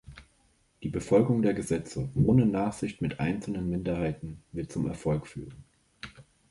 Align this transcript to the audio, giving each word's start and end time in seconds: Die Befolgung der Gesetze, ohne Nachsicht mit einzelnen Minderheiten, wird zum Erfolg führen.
Die 0.81 0.89
Befolgung 0.89 1.43
der 1.43 1.53
Gesetze, 1.53 2.09
ohne 2.15 2.47
Nachsicht 2.47 3.03
mit 3.03 3.19
einzelnen 3.19 3.69
Minderheiten, 3.69 4.41
wird 4.51 4.71
zum 4.71 4.87
Erfolg 4.87 5.27
führen. 5.27 5.63